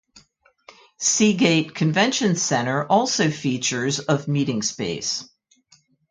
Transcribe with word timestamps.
SeaGate 0.99 1.75
Convention 1.75 2.35
Centre 2.35 2.87
also 2.87 3.29
features 3.29 3.99
of 3.99 4.27
meeting 4.27 4.63
space. 4.63 5.29